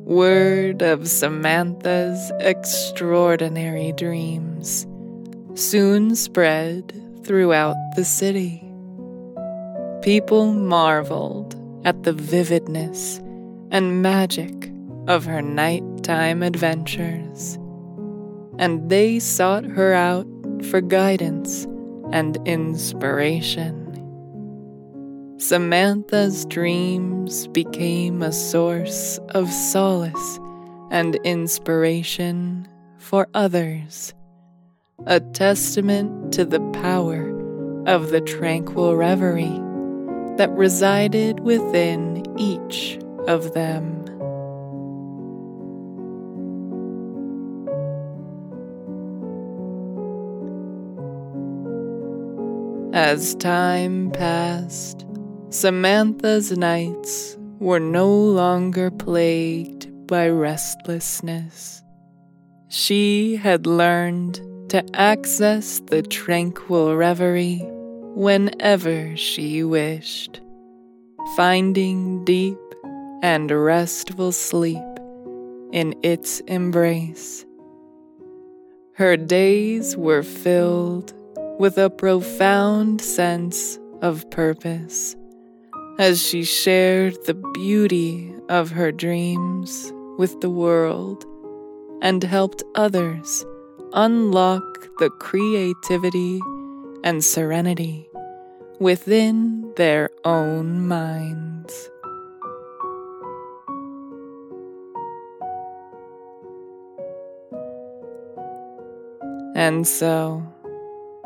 Word 0.08 0.80
of 0.80 1.06
Samantha's 1.06 2.32
extraordinary 2.40 3.92
dreams 3.92 4.86
soon 5.52 6.16
spread 6.16 6.94
throughout 7.24 7.76
the 7.94 8.06
city. 8.06 8.64
People 10.00 10.54
marveled 10.54 11.56
at 11.84 12.04
the 12.04 12.14
vividness 12.14 13.18
and 13.70 14.00
magic 14.00 14.72
of 15.08 15.26
her 15.26 15.42
nighttime 15.42 16.42
adventures, 16.42 17.56
and 18.58 18.88
they 18.88 19.18
sought 19.18 19.66
her 19.66 19.92
out 19.92 20.26
for 20.70 20.80
guidance 20.80 21.64
and 22.12 22.38
inspiration. 22.48 23.87
Samantha's 25.40 26.44
dreams 26.46 27.46
became 27.46 28.22
a 28.22 28.32
source 28.32 29.18
of 29.36 29.48
solace 29.52 30.40
and 30.90 31.14
inspiration 31.22 32.66
for 32.96 33.28
others, 33.34 34.12
a 35.06 35.20
testament 35.20 36.32
to 36.32 36.44
the 36.44 36.58
power 36.82 37.30
of 37.86 38.10
the 38.10 38.20
tranquil 38.20 38.96
reverie 38.96 39.60
that 40.38 40.50
resided 40.56 41.38
within 41.38 42.24
each 42.36 42.98
of 43.28 43.54
them. 43.54 43.94
As 52.92 53.36
time 53.36 54.10
passed, 54.10 55.06
Samantha's 55.50 56.52
nights 56.52 57.38
were 57.58 57.80
no 57.80 58.14
longer 58.14 58.90
plagued 58.90 60.06
by 60.06 60.28
restlessness. 60.28 61.82
She 62.68 63.36
had 63.36 63.66
learned 63.66 64.42
to 64.68 64.84
access 64.94 65.80
the 65.86 66.02
tranquil 66.02 66.94
reverie 66.96 67.62
whenever 68.14 69.16
she 69.16 69.64
wished, 69.64 70.42
finding 71.34 72.26
deep 72.26 72.58
and 73.22 73.50
restful 73.50 74.32
sleep 74.32 74.84
in 75.72 75.94
its 76.02 76.40
embrace. 76.40 77.46
Her 78.96 79.16
days 79.16 79.96
were 79.96 80.22
filled 80.22 81.14
with 81.58 81.78
a 81.78 81.88
profound 81.88 83.00
sense 83.00 83.78
of 84.02 84.30
purpose 84.30 85.16
as 85.98 86.22
she 86.22 86.44
shared 86.44 87.16
the 87.26 87.34
beauty 87.34 88.32
of 88.48 88.70
her 88.70 88.92
dreams 88.92 89.92
with 90.16 90.40
the 90.40 90.50
world 90.50 91.24
and 92.00 92.22
helped 92.22 92.62
others 92.76 93.44
unlock 93.92 94.62
the 94.98 95.10
creativity 95.18 96.40
and 97.02 97.24
serenity 97.24 98.08
within 98.78 99.72
their 99.76 100.10
own 100.24 100.86
minds. 100.86 101.90
And 109.56 109.84
so, 109.84 110.44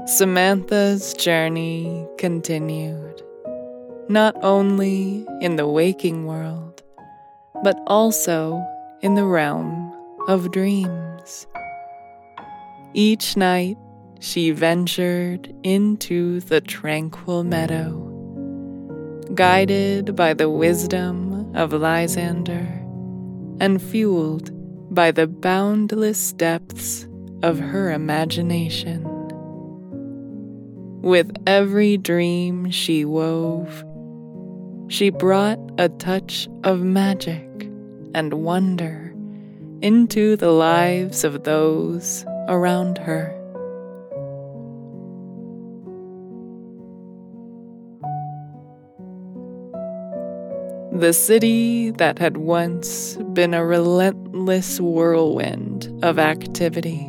Samantha's 0.07 1.13
journey 1.13 2.07
continued 2.17 3.23
not 4.09 4.37
only 4.43 5.27
in 5.41 5.57
the 5.57 5.67
waking 5.67 6.27
world, 6.27 6.83
but 7.63 7.79
also 7.87 8.65
in 9.01 9.15
the 9.15 9.25
realm 9.25 9.93
of 10.29 10.51
dreams. 10.51 11.47
Each 12.95 13.37
night, 13.37 13.77
she 14.21 14.51
ventured 14.51 15.53
into 15.63 16.41
the 16.41 16.61
tranquil 16.61 17.43
meadow, 17.43 17.99
guided 19.35 20.15
by 20.15 20.35
the 20.35 20.51
wisdom 20.51 21.55
of 21.57 21.73
Lysander 21.73 22.67
and 23.61 23.83
fueled 23.83 24.51
by 24.95 25.11
the 25.11 25.27
boundless 25.27 26.33
depths 26.33 27.07
of 27.43 27.59
her 27.59 27.93
imagination. 27.93 29.03
With 31.03 31.33
every 31.47 31.97
dream 31.97 32.71
she 32.71 33.05
wove, 33.05 33.85
she 34.93 35.09
brought 35.09 35.59
a 35.79 35.89
touch 35.89 36.47
of 36.65 36.83
magic 36.83 37.49
and 38.15 38.35
wonder 38.35 39.15
into 39.81 40.37
the 40.37 40.51
lives 40.51 41.25
of 41.25 41.45
those 41.45 42.27
around 42.47 42.99
her. 42.99 43.35
The 50.93 51.15
city 51.15 51.91
that 51.93 52.19
had 52.19 52.37
once 52.37 53.17
been 53.33 53.55
a 53.55 53.65
relentless 53.65 54.79
whirlwind 54.79 55.91
of 56.05 56.19
activity 56.19 57.09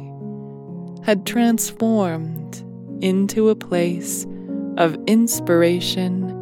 had 1.04 1.26
transformed 1.26 2.64
into 3.04 3.50
a 3.50 3.56
place 3.56 4.26
of 4.78 4.96
inspiration 5.06 6.40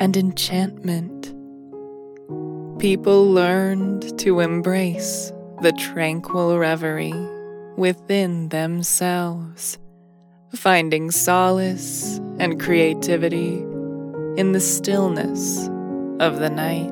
and 0.00 0.16
enchantment. 0.16 1.34
People 2.80 3.30
learned 3.30 4.18
to 4.18 4.40
embrace 4.40 5.30
the 5.60 5.72
tranquil 5.72 6.58
reverie 6.58 7.28
within 7.76 8.48
themselves, 8.48 9.78
finding 10.54 11.10
solace 11.10 12.18
and 12.38 12.58
creativity 12.58 13.58
in 14.38 14.52
the 14.52 14.60
stillness 14.60 15.68
of 16.18 16.38
the 16.38 16.48
night. 16.48 16.88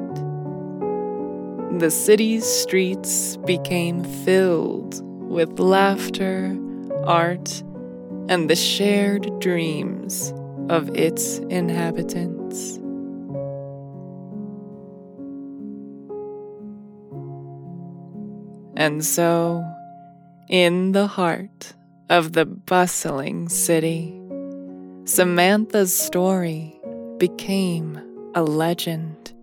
The 1.80 1.90
city's 1.90 2.44
streets 2.44 3.38
became 3.38 4.04
filled 4.04 5.00
with 5.30 5.58
laughter, 5.58 6.58
art, 7.04 7.62
and 8.28 8.50
the 8.50 8.56
shared 8.56 9.40
dreams 9.40 10.34
of 10.68 10.94
its 10.94 11.38
inhabitants. 11.48 12.78
And 18.78 19.04
so, 19.04 19.68
in 20.48 20.92
the 20.92 21.08
heart 21.08 21.74
of 22.08 22.32
the 22.34 22.46
bustling 22.46 23.48
city, 23.48 24.14
Samantha's 25.02 25.92
story 25.92 26.80
became 27.18 28.00
a 28.36 28.44
legend, 28.44 29.34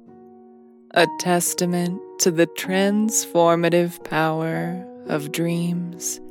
a 0.91 1.05
testament 1.19 1.99
to 2.19 2.31
the 2.31 2.47
transformative 2.47 4.01
power 4.05 4.81
of 5.07 5.33
dreams 5.33 6.21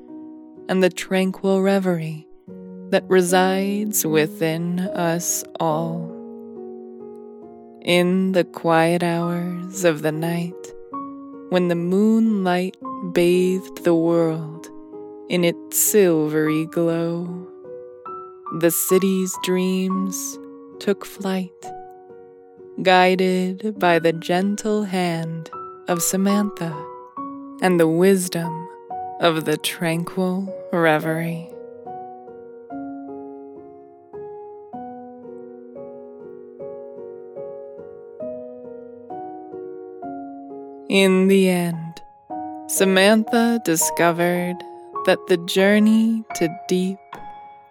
and 0.71 0.83
the 0.83 0.89
tranquil 0.89 1.61
reverie 1.61 2.27
that 2.89 3.05
resides 3.09 4.07
within 4.07 4.81
us 4.81 5.45
all. 5.61 6.11
In 7.83 8.33
the 8.33 8.45
quiet 8.45 9.03
hours 9.03 9.85
of 9.85 10.01
the 10.01 10.13
night, 10.13 10.74
when 11.55 11.69
the 11.69 11.77
moonlight 11.77 12.77
bathed 13.13 13.85
the 13.85 13.95
world 13.95 14.69
in 15.29 15.45
its 15.45 15.79
silvery 15.79 16.67
glow, 16.67 17.47
the 18.59 18.73
city's 18.73 19.33
dreams 19.45 20.37
took 20.81 21.07
flight, 21.07 21.53
guided 22.83 23.79
by 23.79 24.01
the 24.01 24.13
gentle 24.13 24.83
hand 24.83 25.49
of 25.87 26.03
Samantha 26.03 26.75
and 27.63 27.79
the 27.79 27.87
wisdom 27.87 28.69
of 29.21 29.45
the 29.45 29.57
tranquil 29.57 30.53
reverie. 30.73 31.54
In 40.91 41.29
the 41.29 41.49
end, 41.49 42.03
Samantha 42.67 43.59
discovered 43.65 44.57
that 45.07 45.19
the 45.29 45.39
journey 45.39 46.23
to 46.35 46.55
deep 46.69 46.99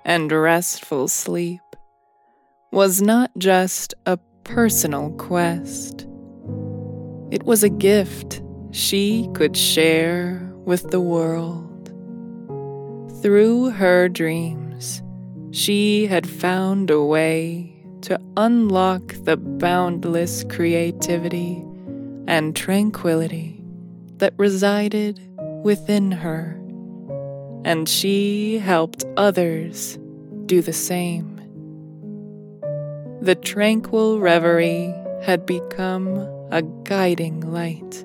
and 0.03 0.31
restful 0.31 1.07
sleep 1.07 1.61
was 2.71 3.03
not 3.03 3.29
just 3.37 3.93
a 4.07 4.17
personal 4.43 5.11
quest, 5.11 6.07
it 7.29 7.43
was 7.43 7.63
a 7.63 7.69
gift 7.69 8.41
she 8.71 9.29
could 9.35 9.55
share 9.55 10.51
with 10.65 10.89
the 10.89 11.01
world. 11.01 11.91
Through 13.21 13.69
her 13.71 14.09
dreams, 14.09 15.03
she 15.51 16.07
had 16.07 16.25
found 16.25 16.89
a 16.89 17.03
way 17.03 17.85
to 18.01 18.19
unlock 18.37 19.13
the 19.23 19.37
boundless 19.37 20.43
creativity 20.45 21.63
and 22.27 22.55
tranquility 22.55 23.63
that 24.17 24.33
resided 24.37 25.19
within 25.63 26.11
her, 26.11 26.59
and 27.65 27.87
she 27.87 28.59
helped 28.59 29.03
others 29.17 29.97
do 30.45 30.61
the 30.61 30.73
same. 30.73 31.39
The 33.21 33.35
tranquil 33.35 34.19
reverie 34.19 34.93
had 35.21 35.45
become 35.45 36.17
a 36.51 36.61
guiding 36.83 37.39
light, 37.39 38.03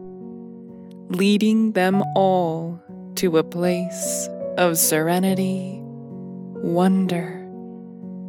leading 1.09 1.73
them 1.73 2.03
all 2.15 2.81
to 3.17 3.37
a 3.39 3.43
place 3.43 4.29
of 4.57 4.79
serenity, 4.79 5.81
wonder, 5.83 7.45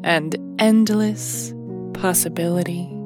and 0.04 0.36
endless 0.60 1.54
possibility. 1.94 2.99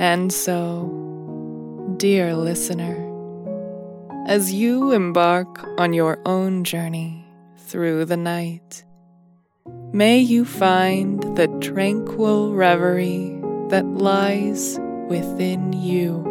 And 0.00 0.32
so, 0.32 0.86
dear 1.96 2.36
listener, 2.36 2.94
as 4.28 4.52
you 4.52 4.92
embark 4.92 5.66
on 5.76 5.92
your 5.92 6.20
own 6.24 6.62
journey 6.62 7.26
through 7.56 8.04
the 8.04 8.16
night, 8.16 8.84
may 9.92 10.20
you 10.20 10.44
find 10.44 11.20
the 11.36 11.48
tranquil 11.60 12.54
reverie 12.54 13.40
that 13.70 13.86
lies 13.86 14.78
within 15.08 15.72
you, 15.72 16.22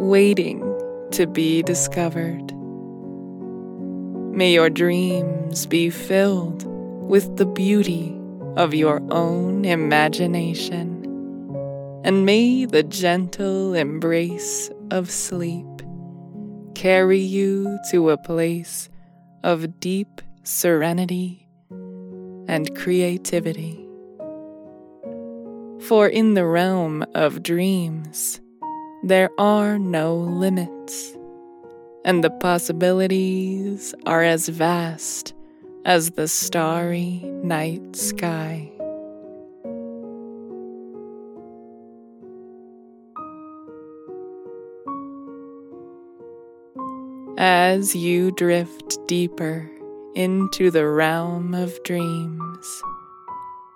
waiting 0.00 0.60
to 1.12 1.28
be 1.28 1.62
discovered. 1.62 2.52
May 4.36 4.52
your 4.52 4.68
dreams 4.68 5.64
be 5.66 5.90
filled 5.90 6.64
with 7.08 7.36
the 7.36 7.46
beauty 7.46 8.18
of 8.56 8.74
your 8.74 9.00
own 9.12 9.64
imagination 9.64 10.93
and 12.04 12.26
may 12.26 12.66
the 12.66 12.82
gentle 12.82 13.72
embrace 13.72 14.70
of 14.90 15.10
sleep 15.10 15.66
carry 16.74 17.18
you 17.18 17.78
to 17.90 18.10
a 18.10 18.18
place 18.18 18.90
of 19.42 19.80
deep 19.80 20.20
serenity 20.42 21.48
and 22.46 22.76
creativity. 22.76 23.88
For 25.88 26.06
in 26.06 26.34
the 26.34 26.44
realm 26.44 27.06
of 27.14 27.42
dreams, 27.42 28.38
there 29.02 29.30
are 29.38 29.78
no 29.78 30.14
limits, 30.14 31.16
and 32.04 32.22
the 32.22 32.30
possibilities 32.30 33.94
are 34.04 34.22
as 34.22 34.48
vast 34.48 35.32
as 35.86 36.10
the 36.10 36.28
starry 36.28 37.20
night 37.42 37.96
sky. 37.96 38.73
As 47.38 47.94
you 47.94 48.30
drift 48.30 48.98
deeper 49.06 49.68
into 50.14 50.70
the 50.70 50.86
realm 50.86 51.54
of 51.54 51.82
dreams. 51.82 52.82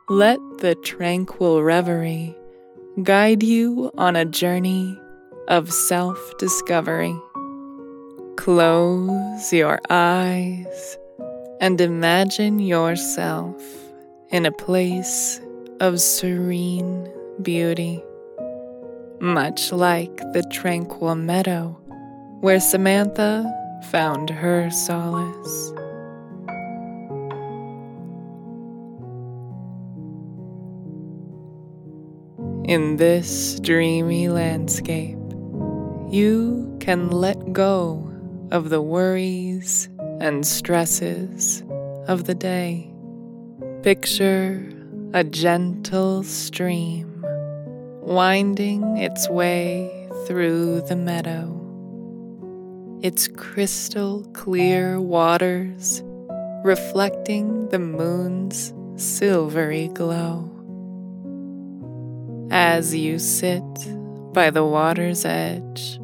Let 0.09 0.39
the 0.59 0.75
tranquil 0.77 1.63
reverie 1.63 2.37
guide 3.03 3.43
you 3.43 3.91
on 3.99 4.17
a 4.17 4.25
journey 4.25 4.99
of 5.49 5.73
self 5.73 6.33
discovery. 6.39 7.17
Close 8.37 9.53
your 9.53 9.81
eyes 9.91 10.99
and 11.61 11.81
imagine 11.81 12.61
yourself 12.61 13.61
in 14.31 14.47
a 14.47 14.53
place 14.53 15.41
of 15.81 16.01
serene 16.01 17.13
beauty, 17.43 18.03
much 19.21 19.73
like 19.73 20.17
the 20.33 20.45
tranquil 20.53 21.17
meadow 21.17 21.77
where 22.41 22.61
Samantha 22.61 23.45
found 23.91 24.31
her 24.31 24.71
solace. 24.71 25.73
In 32.65 32.97
this 32.97 33.59
dreamy 33.61 34.29
landscape, 34.29 35.19
you 36.11 36.77
can 36.81 37.11
let 37.11 37.53
go 37.53 38.13
of 38.51 38.69
the 38.71 38.83
worries 38.83 39.89
and 40.21 40.47
stresses 40.47 41.65
of 42.07 42.25
the 42.25 42.35
day. 42.35 42.93
Picture 43.83 44.65
a 45.15 45.25
gentle 45.25 46.23
stream 46.23 47.25
winding 48.03 48.97
its 48.99 49.29
way 49.29 50.09
through 50.27 50.83
the 50.83 50.97
meadow 50.97 51.58
its 53.03 53.29
crystal 53.29 54.25
clear 54.33 55.01
waters 55.01 56.03
reflecting 56.65 57.69
the 57.69 57.79
moon's 57.79 58.73
silvery 58.97 59.89
glow. 59.95 60.51
As 62.51 62.95
you 62.95 63.19
sit 63.19 63.63
by 64.33 64.51
the 64.51 64.65
water's 64.65 65.25
edge, 65.25 66.01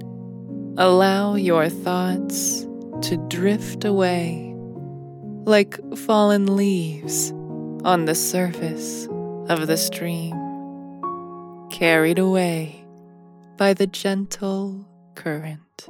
allow 0.76 1.34
your 1.34 1.68
thoughts 1.68 2.60
to 3.02 3.16
drift 3.28 3.84
away 3.84 4.54
like 5.46 5.78
fallen 5.96 6.56
leaves 6.56 7.32
on 7.84 8.04
the 8.04 8.14
surface 8.14 9.06
of 9.48 9.66
the 9.66 9.76
stream, 9.76 10.32
carried 11.70 12.18
away 12.18 12.84
by 13.56 13.74
the 13.74 13.86
gentle 13.86 14.86
current. 15.14 15.88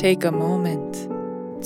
Take 0.00 0.24
a 0.24 0.32
moment 0.32 0.94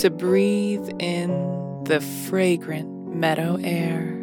to 0.00 0.10
breathe 0.10 0.90
in 0.98 1.84
the 1.84 2.00
fragrant 2.00 3.14
meadow 3.14 3.60
air 3.62 4.20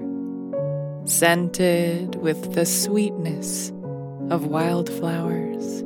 scented 1.05 2.15
with 2.15 2.53
the 2.53 2.65
sweetness 2.65 3.69
of 4.29 4.47
wildflowers. 4.47 5.85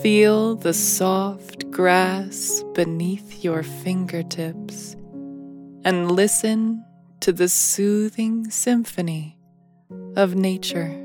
Feel 0.00 0.56
the 0.56 0.72
soft 0.72 1.70
grass 1.70 2.64
beneath 2.72 3.44
your 3.44 3.62
fingertips 3.62 4.96
and 5.84 6.10
listen 6.10 6.82
to 7.20 7.32
the 7.32 7.50
soothing 7.50 8.48
symphony 8.48 9.36
of 10.16 10.36
nature. 10.36 10.96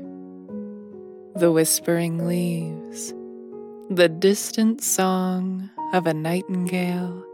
The 1.36 1.52
whispering 1.52 2.26
leaves, 2.26 3.12
the 3.90 4.08
distant 4.08 4.82
song 4.82 5.68
of 5.92 6.06
a 6.06 6.14
nightingale, 6.14 7.24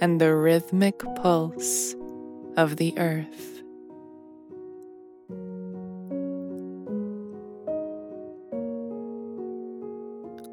and 0.00 0.20
the 0.20 0.34
rhythmic 0.34 0.98
pulse 1.16 1.94
of 2.56 2.76
the 2.76 2.96
earth. 2.98 3.62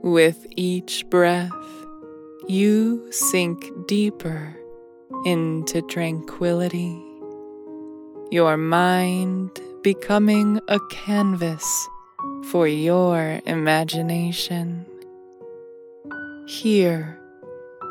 With 0.02 0.46
each 0.58 1.10
breath, 1.10 1.52
you 2.48 3.10
sink 3.12 3.70
deeper 3.88 4.56
into 5.26 5.82
tranquility, 5.84 7.02
your 8.32 8.58
mind 8.58 9.62
becoming 9.82 10.60
a 10.68 10.80
canvas 10.90 11.88
for 12.50 12.68
your 12.68 13.40
imagination. 13.46 14.86
Here, 16.46 17.18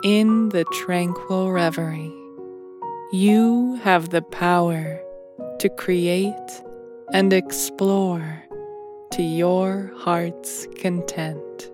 in 0.05 0.51
the 0.51 0.65
tranquil 0.85 1.51
reverie, 1.51 2.13
you 3.13 3.81
have 3.83 4.11
the 4.11 4.21
power 4.21 5.01
to 5.59 5.69
create 5.71 6.63
and 7.13 7.33
explore 7.33 8.45
to 9.13 9.23
your 9.23 9.91
heart's 9.97 10.67
content. 10.77 11.71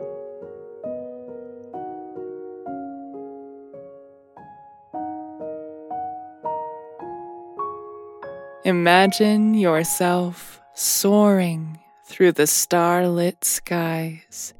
Imagine 8.64 9.54
yourself 9.54 10.60
soaring 10.74 11.80
through 12.04 12.32
the 12.32 12.46
starlit 12.46 13.44
skies, 13.44 14.54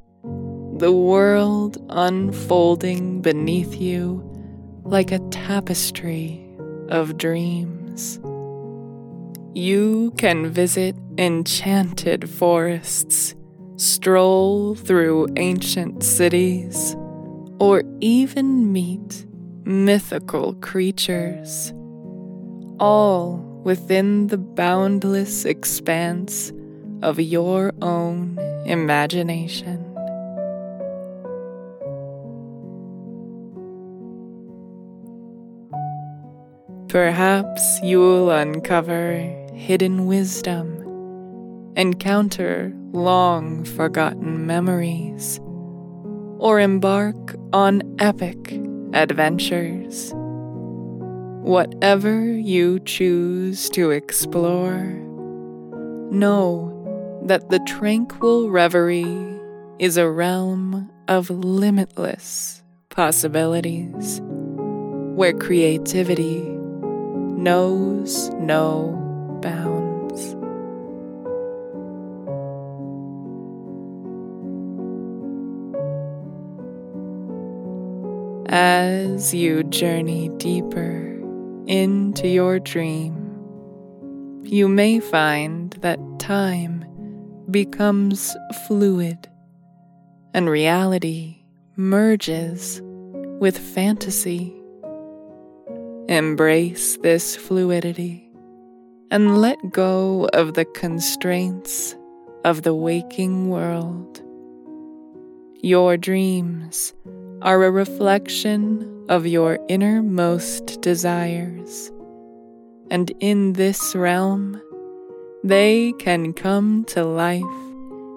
the 0.79 0.93
world 0.93 1.76
unfolding 1.91 3.20
beneath 3.20 3.81
you 3.81 4.22
like 4.85 5.11
a 5.11 5.18
tapestry 5.31 6.41
of 6.89 7.18
dreams. 7.18 8.20
You 9.55 10.12
can 10.16 10.47
visit 10.51 10.95
enchanted 11.18 12.31
forests, 12.31 13.35
stroll 13.74 14.76
through 14.76 15.26
ancient 15.37 16.05
cities, 16.05 16.95
or 17.59 17.83
even 18.01 18.72
meet 18.72 19.26
mythical 19.64 20.55
creatures, 20.55 21.72
all 22.79 23.39
within 23.64 24.29
the 24.29 24.39
boundless 24.39 25.45
expanse 25.45 26.53
of 27.03 27.18
your 27.18 27.72
own 27.83 28.39
imagination. 28.64 29.88
Perhaps 36.89 37.80
you'll 37.82 38.30
uncover 38.30 39.18
hidden 39.53 40.07
wisdom, 40.07 40.82
encounter 41.76 42.72
long 42.93 43.62
forgotten 43.64 44.47
memories, 44.47 45.39
or 46.39 46.59
embark 46.59 47.36
on 47.53 47.82
epic 47.99 48.59
adventures. 48.95 50.12
Whatever 51.45 52.24
you 52.24 52.80
choose 52.80 53.68
to 53.70 53.91
explore, 53.91 54.84
know 56.11 57.20
that 57.26 57.51
the 57.51 57.61
tranquil 57.66 58.49
reverie 58.49 59.39
is 59.78 59.99
a 59.99 60.09
realm 60.09 60.91
of 61.07 61.28
limitless 61.28 62.62
possibilities 62.89 64.22
where 64.22 65.34
creativity 65.34 66.57
knows 67.49 68.28
no 68.34 68.92
bounds. 69.40 70.20
As 78.51 79.32
you 79.32 79.62
journey 79.62 80.28
deeper 80.36 81.18
into 81.66 82.28
your 82.28 82.59
dream, 82.59 83.14
you 84.42 84.68
may 84.68 85.01
find 85.01 85.70
that 85.80 85.99
time 86.18 86.84
becomes 87.51 88.36
fluid 88.66 89.26
and 90.34 90.51
reality 90.51 91.38
merges 91.76 92.82
with 93.40 93.57
fantasy. 93.57 94.57
Embrace 96.09 96.96
this 97.02 97.36
fluidity 97.36 98.30
and 99.11 99.42
let 99.42 99.59
go 99.70 100.26
of 100.32 100.54
the 100.54 100.64
constraints 100.64 101.94
of 102.46 102.62
the 102.62 102.74
waking 102.74 103.50
world. 103.50 104.22
Your 105.61 105.98
dreams 105.98 106.94
are 107.42 107.62
a 107.62 107.70
reflection 107.70 109.04
of 109.11 109.26
your 109.26 109.59
innermost 109.68 110.80
desires. 110.80 111.92
And 112.90 113.12
in 113.20 113.52
this 113.52 113.94
realm, 113.94 114.62
they 115.44 115.92
can 115.98 116.32
come 116.32 116.86
to 116.86 117.04
life 117.04 117.44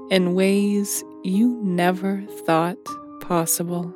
in 0.10 0.34
ways 0.34 1.04
you 1.26 1.60
never 1.62 2.24
thought 2.46 2.78
possible. 3.20 3.94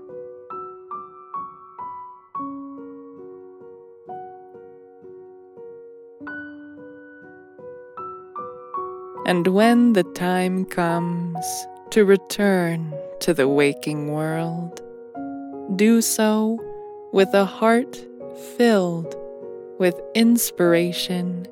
And 9.25 9.47
when 9.47 9.93
the 9.93 10.03
time 10.03 10.65
comes 10.65 11.43
to 11.89 12.05
return 12.05 12.93
to 13.21 13.33
the 13.33 13.47
waking 13.47 14.11
world, 14.11 14.83
do 15.75 16.03
so 16.03 16.59
with 17.11 17.33
a 17.33 17.43
heart 17.43 17.97
filled 18.55 19.15
with 19.79 19.99
inspiration 20.13 21.47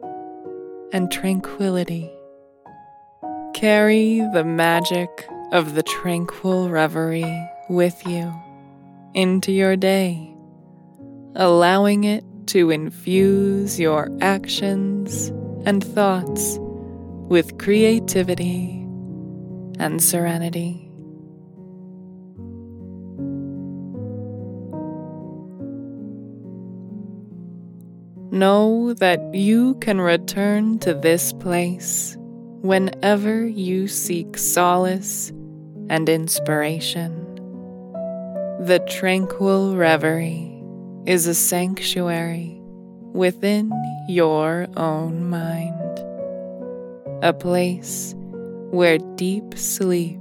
and 0.91 1.11
tranquility. 1.11 2.11
Carry 3.55 4.19
the 4.33 4.43
magic 4.43 5.09
of 5.51 5.73
the 5.73 5.83
tranquil 5.83 6.69
reverie 6.69 7.49
with 7.69 8.05
you 8.05 8.31
into 9.15 9.51
your 9.51 9.75
day, 9.75 10.31
allowing 11.35 12.03
it 12.03 12.23
to 12.47 12.69
infuse 12.69 13.79
your 13.79 14.15
actions 14.21 15.29
and 15.65 15.83
thoughts 15.83 16.59
with 17.33 17.57
creativity 17.57 18.79
and 19.79 20.03
serenity. 20.03 20.87
Know 28.29 28.93
that 28.99 29.33
you 29.33 29.73
can 29.81 29.99
return 29.99 30.77
to 30.85 30.93
this 30.93 31.33
place 31.33 32.15
whenever 32.61 33.47
you 33.47 33.87
seek 33.87 34.37
solace 34.37 35.31
and 35.89 36.07
inspiration. 36.07 37.15
The 38.59 38.77
tranquil 38.87 39.75
reverie 39.75 40.63
is 41.07 41.25
a 41.25 41.33
sanctuary 41.33 42.61
within 43.11 43.71
your 44.07 44.67
own 44.77 45.31
mind, 45.31 45.82
a 47.23 47.31
place 47.31 48.13
where 48.71 48.97
deep 49.15 49.57
sleep 49.57 50.19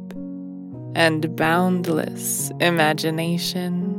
and 0.94 1.34
boundless 1.34 2.52
imagination 2.60 3.98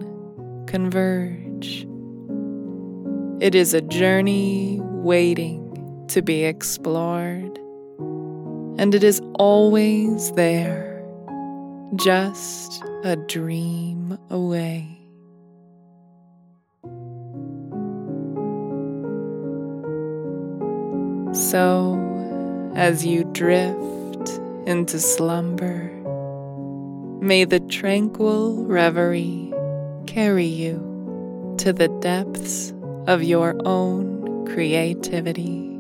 converge. 0.68 1.86
It 3.42 3.56
is 3.56 3.74
a 3.74 3.82
journey 3.82 4.80
waiting 4.82 6.06
to 6.08 6.22
be 6.22 6.46
explored, 6.46 7.60
and 8.80 8.96
it 8.96 9.04
is 9.04 9.22
always 9.34 10.32
there, 10.32 11.04
just 11.98 12.82
a 13.04 13.18
dream 13.18 14.18
away. 14.30 14.88
So, 21.34 22.13
as 22.76 23.06
you 23.06 23.24
drift 23.26 24.30
into 24.66 25.00
slumber, 25.00 25.92
may 27.22 27.44
the 27.46 27.60
tranquil 27.60 28.66
reverie 28.66 29.54
carry 30.08 30.46
you 30.46 31.56
to 31.60 31.72
the 31.72 31.88
depths 32.00 32.74
of 33.08 33.24
your 33.24 33.56
own 33.66 34.46
creativity, 34.48 35.78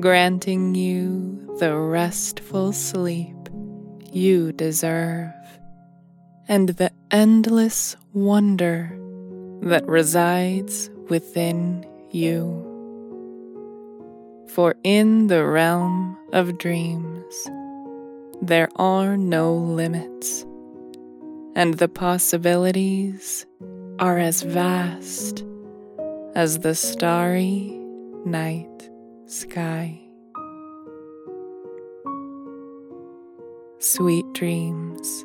granting 0.00 0.74
you 0.74 1.56
the 1.58 1.76
restful 1.76 2.72
sleep 2.72 3.36
you 4.12 4.52
deserve 4.52 5.32
and 6.48 6.70
the 6.70 6.90
endless 7.10 7.96
wonder 8.12 8.96
that 9.62 9.86
resides 9.86 10.90
within 11.08 11.86
you. 12.10 12.69
For 14.54 14.74
in 14.82 15.28
the 15.28 15.46
realm 15.46 16.18
of 16.32 16.58
dreams, 16.58 17.34
there 18.42 18.68
are 18.74 19.16
no 19.16 19.54
limits, 19.54 20.44
and 21.54 21.74
the 21.74 21.88
possibilities 21.88 23.46
are 24.00 24.18
as 24.18 24.42
vast 24.42 25.44
as 26.34 26.58
the 26.58 26.74
starry 26.74 27.78
night 28.24 28.90
sky. 29.26 30.00
Sweet 33.78 34.24
dreams 34.32 35.24